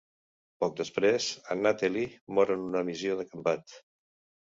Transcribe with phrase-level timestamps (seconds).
[0.63, 1.27] Poc després,
[1.57, 2.09] en Nately
[2.39, 3.81] mor en una missió de combat.